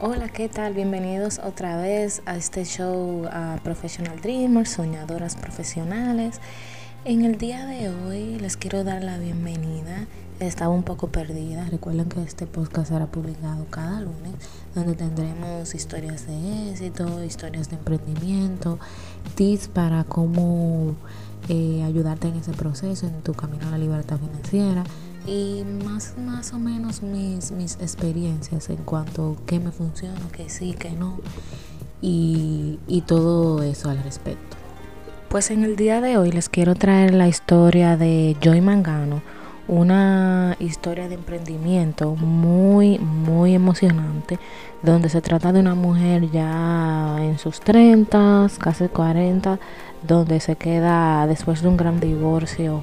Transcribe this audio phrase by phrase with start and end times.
[0.00, 0.74] Hola, ¿qué tal?
[0.74, 6.40] Bienvenidos otra vez a este show a Professional Dreamers, soñadoras profesionales.
[7.04, 10.06] En el día de hoy les quiero dar la bienvenida.
[10.38, 11.66] Estaba un poco perdida.
[11.68, 14.34] Recuerden que este podcast será publicado cada lunes,
[14.72, 18.78] donde tendremos historias de éxito, historias de emprendimiento,
[19.34, 20.94] tips para cómo
[21.48, 24.84] eh, ayudarte en ese proceso, en tu camino a la libertad financiera
[25.28, 30.48] y más, más o menos mis, mis experiencias en cuanto a qué me funciona, qué
[30.48, 31.18] sí, qué no
[32.00, 34.56] y, y todo eso al respecto.
[35.28, 39.20] Pues en el día de hoy les quiero traer la historia de Joy Mangano,
[39.68, 44.38] una historia de emprendimiento muy, muy emocionante,
[44.82, 49.58] donde se trata de una mujer ya en sus 30, casi 40,
[50.06, 52.82] donde se queda después de un gran divorcio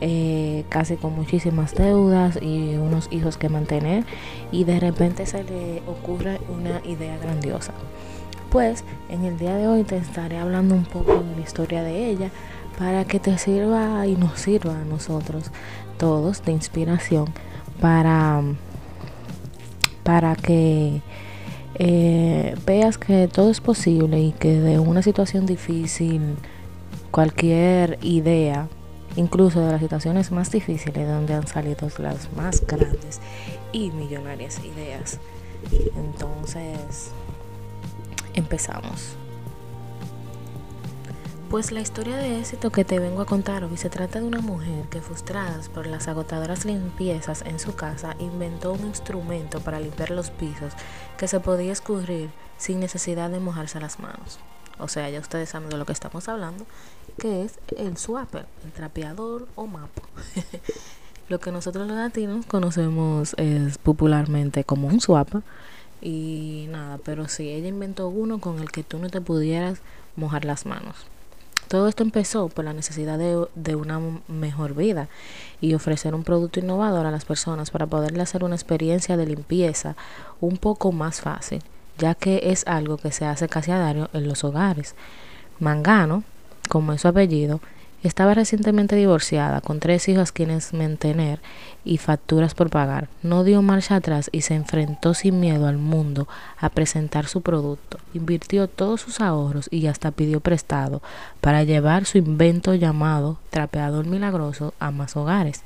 [0.00, 4.04] eh, casi con muchísimas deudas y unos hijos que mantener
[4.52, 7.72] y de repente se le ocurre una idea grandiosa.
[8.50, 12.10] Pues en el día de hoy te estaré hablando un poco de la historia de
[12.10, 12.30] ella
[12.78, 15.50] para que te sirva y nos sirva a nosotros
[15.98, 17.26] todos de inspiración
[17.80, 18.42] para,
[20.02, 21.00] para que
[21.78, 26.36] eh, veas que todo es posible y que de una situación difícil
[27.10, 28.68] cualquier idea
[29.16, 33.20] incluso de las situaciones más difíciles donde han salido las más grandes
[33.72, 35.18] y millonarias ideas.
[35.96, 37.10] Entonces,
[38.34, 39.16] empezamos.
[41.50, 44.40] Pues la historia de éxito que te vengo a contar hoy se trata de una
[44.40, 50.10] mujer que frustrada por las agotadoras limpiezas en su casa inventó un instrumento para limpiar
[50.10, 50.72] los pisos
[51.16, 54.40] que se podía escurrir sin necesidad de mojarse las manos.
[54.78, 56.66] O sea, ya ustedes saben de lo que estamos hablando,
[57.18, 60.02] que es el swapper, el trapeador o mapo.
[61.28, 65.42] lo que nosotros los latinos conocemos es popularmente como un swapper.
[66.02, 69.80] Y nada, pero sí, ella inventó uno con el que tú no te pudieras
[70.14, 70.94] mojar las manos.
[71.68, 73.98] Todo esto empezó por la necesidad de, de, una
[74.28, 75.08] mejor vida
[75.60, 79.96] y ofrecer un producto innovador a las personas para poderle hacer una experiencia de limpieza
[80.40, 81.64] un poco más fácil
[81.98, 84.94] ya que es algo que se hace casi a diario en los hogares.
[85.58, 86.24] Mangano,
[86.68, 87.60] como es su apellido,
[88.06, 91.40] estaba recientemente divorciada con tres hijos quienes mantener
[91.84, 93.08] y facturas por pagar.
[93.22, 96.28] No dio marcha atrás y se enfrentó sin miedo al mundo
[96.58, 97.98] a presentar su producto.
[98.12, 101.00] Invirtió todos sus ahorros y hasta pidió prestado
[101.40, 105.62] para llevar su invento llamado trapeador milagroso a más hogares.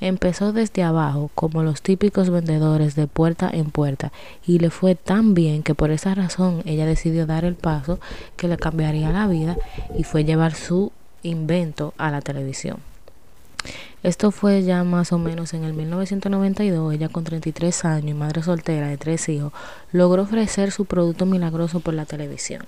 [0.00, 4.12] Empezó desde abajo como los típicos vendedores de puerta en puerta
[4.46, 8.00] y le fue tan bien que por esa razón ella decidió dar el paso
[8.36, 9.56] que le cambiaría la vida
[9.96, 10.92] y fue llevar su
[11.22, 12.78] invento a la televisión.
[14.02, 18.42] Esto fue ya más o menos en el 1992, ella con 33 años y madre
[18.42, 19.52] soltera de tres hijos,
[19.92, 22.66] logró ofrecer su producto milagroso por la televisión.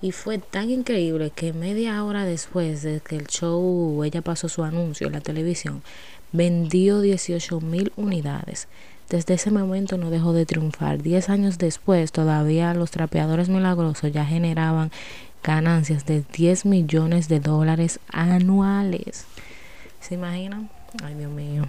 [0.00, 4.62] Y fue tan increíble que media hora después de que el show, ella pasó su
[4.62, 5.82] anuncio en la televisión,
[6.34, 8.66] vendió 18 mil unidades.
[9.08, 11.00] Desde ese momento no dejó de triunfar.
[11.00, 14.90] Diez años después, todavía los trapeadores milagrosos ya generaban
[15.42, 19.26] ganancias de 10 millones de dólares anuales.
[20.00, 20.70] ¿Se imaginan?
[21.04, 21.66] Ay, Dios mío.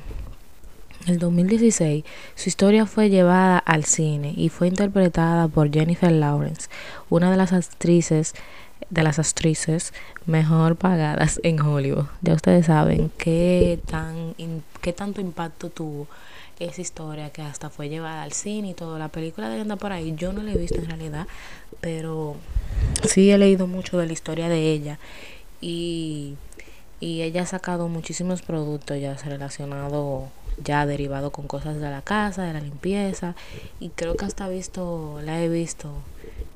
[1.06, 6.70] En el 2016, su historia fue llevada al cine y fue interpretada por Jennifer Lawrence,
[7.10, 8.34] una de las actrices
[8.90, 9.94] de las actrices
[10.26, 12.06] mejor pagadas en Hollywood.
[12.22, 14.34] Ya ustedes saben qué tan
[14.82, 16.08] qué tanto impacto tuvo
[16.60, 18.98] esa historia que hasta fue llevada al cine y todo.
[18.98, 21.28] La película de anda por ahí, yo no la he visto en realidad,
[21.82, 22.36] pero
[23.08, 25.00] sí he leído mucho de la historia de ella
[25.62, 26.36] y,
[27.00, 30.30] y ella ha sacado muchísimos productos ya relacionados,
[30.64, 33.36] ya derivados con cosas de la casa, de la limpieza
[33.80, 35.90] y creo que hasta visto, la he visto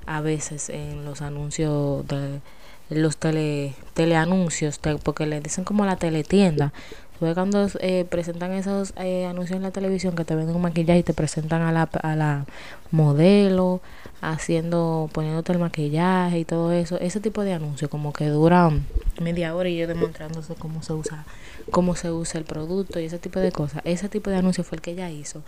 [0.09, 2.42] a veces en los anuncios de
[2.90, 6.74] los tele, teleanuncios, porque le dicen como la teletienda,
[7.20, 11.02] fue cuando eh, presentan esos eh, anuncios en la televisión que te venden un maquillaje
[11.02, 12.46] y te presentan a la, a la
[12.90, 13.81] modelo
[14.22, 16.98] haciendo, poniéndote el maquillaje y todo eso.
[17.00, 18.86] Ese tipo de anuncios como que duran
[19.22, 21.25] media hora y yo demostrándose cómo se usa,
[21.69, 23.83] cómo se usa el producto y ese tipo de cosas.
[23.86, 25.44] Ese tipo de anuncio fue el que ella hizo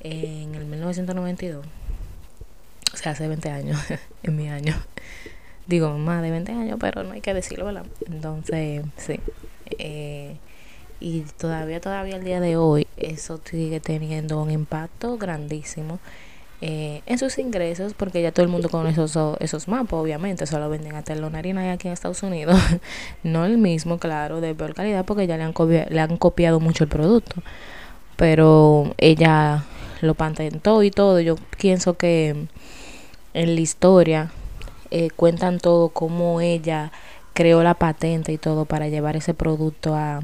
[0.00, 1.66] en el 1992.
[2.98, 3.78] Sea, hace 20 años,
[4.24, 4.74] en mi año.
[5.68, 7.86] Digo, más de 20 años, pero no hay que decirlo, ¿verdad?
[8.10, 9.20] Entonces, sí.
[9.78, 10.36] Eh,
[10.98, 16.00] y todavía, todavía al día de hoy, eso sigue teniendo un impacto grandísimo
[16.60, 20.68] eh, en sus ingresos, porque ya todo el mundo conoce esos, esos mapas, obviamente, solo
[20.68, 22.58] venden a Telonarina y aquí en Estados Unidos,
[23.22, 25.54] no el mismo, claro, de peor calidad, porque ya le han,
[25.88, 27.44] le han copiado mucho el producto,
[28.16, 29.62] pero ella
[30.00, 31.20] lo patentó y todo.
[31.20, 32.48] Yo pienso que
[33.38, 34.30] en la historia
[34.90, 36.90] eh, cuentan todo cómo ella
[37.34, 40.22] creó la patente y todo para llevar ese producto a,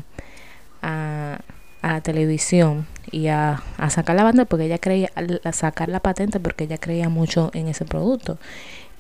[0.83, 1.39] a,
[1.81, 5.13] la televisión y a, a, sacar la banda porque ella creía,
[5.53, 8.39] sacar la patente porque ella creía mucho en ese producto.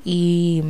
[0.05, 0.62] Y,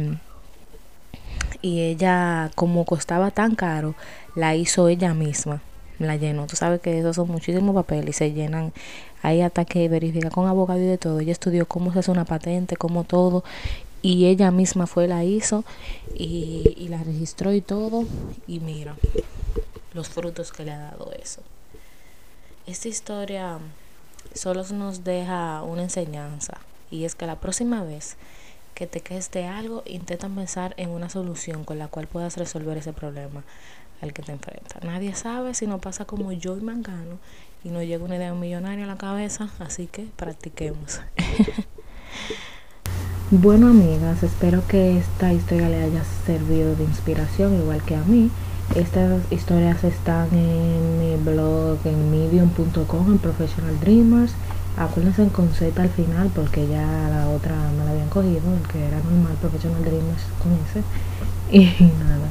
[1.60, 3.94] y ella, como costaba tan caro,
[4.34, 5.60] la hizo ella misma
[5.98, 6.46] la llenó.
[6.46, 8.72] Tú sabes que esos son muchísimos papeles y se llenan.
[9.22, 11.20] Hay hasta que verifica con abogado y de todo.
[11.20, 13.44] Ella estudió cómo se hace una patente, cómo todo.
[14.02, 15.64] Y ella misma fue, la hizo
[16.14, 18.04] y, y la registró y todo.
[18.46, 18.96] Y mira
[19.94, 21.40] los frutos que le ha dado eso.
[22.66, 23.58] Esta historia
[24.34, 26.58] solo nos deja una enseñanza.
[26.90, 28.16] Y es que la próxima vez
[28.74, 32.76] que te quedes de algo, intenta pensar en una solución con la cual puedas resolver
[32.76, 33.44] ese problema
[34.04, 34.84] al que te enfrentas.
[34.84, 37.18] Nadie sabe si no pasa como yo y Mangano
[37.64, 41.00] y nos llega una idea millonaria a la cabeza, así que practiquemos.
[43.30, 48.30] bueno, amigas, espero que esta historia le haya servido de inspiración, igual que a mí.
[48.74, 54.32] Estas historias están en mi blog en medium.com en Professional Dreamers.
[54.76, 58.84] Acuérdense con Z al final porque ya la otra me la habían cogido, el que
[58.84, 60.82] era normal Professional Dreamers con ese.
[61.52, 62.30] Y nada.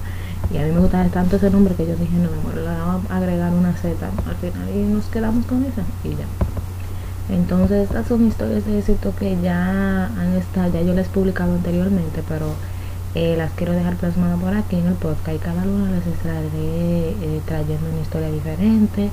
[0.53, 3.17] Y a mí me gustaba tanto ese nombre que yo dije, no, le vamos a
[3.17, 6.25] agregar una Z al final y nos quedamos con esa y ya.
[7.29, 11.53] Entonces estas son historias de éxito que ya han estado, ya yo les he publicado
[11.53, 12.47] anteriormente, pero
[13.15, 15.35] eh, las quiero dejar plasmadas por aquí en el podcast.
[15.35, 19.09] Y cada una les estaré eh, trayendo una historia diferente.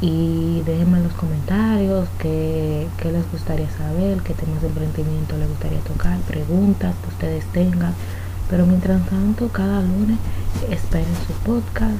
[0.00, 5.48] Y déjenme en los comentarios qué, qué les gustaría saber, qué temas de emprendimiento les
[5.48, 7.94] gustaría tocar, preguntas que ustedes tengan
[8.48, 10.18] pero mientras tanto, cada lunes
[10.70, 11.96] esperen su podcast.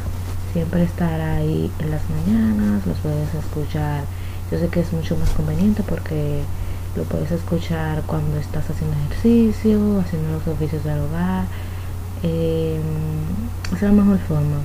[0.53, 4.05] Siempre estará ahí en las mañanas, los puedes escuchar.
[4.51, 6.43] Yo sé que es mucho más conveniente porque
[6.97, 11.47] lo puedes escuchar cuando estás haciendo ejercicio, haciendo los oficios del hogar.
[12.23, 12.81] Eh,
[13.75, 14.59] es la mejor forma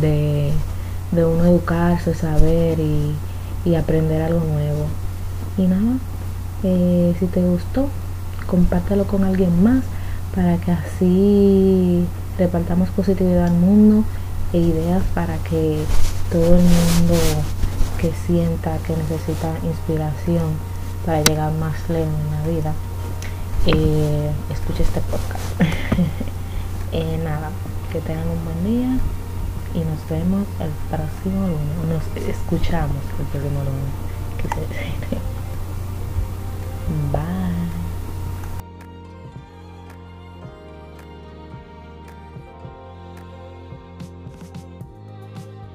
[0.00, 0.52] de,
[1.12, 4.86] uno educarse, saber y, aprender algo nuevo.
[5.58, 5.98] Y nada,
[6.62, 7.88] eh, si te gustó,
[8.46, 9.84] compártelo con alguien más
[10.34, 12.06] para que así
[12.38, 14.04] repartamos positividad al mundo
[14.52, 15.82] e ideas para que
[16.30, 17.14] todo el mundo
[17.98, 20.56] que sienta que necesita inspiración
[21.04, 22.72] para llegar más lejos en la vida
[23.66, 25.60] eh, escuche este podcast.
[26.94, 27.50] Eh, nada
[27.90, 28.98] que tengan un buen día
[29.72, 33.92] y nos vemos el próximo lunes nos escuchamos el próximo lunes
[37.12, 37.81] bye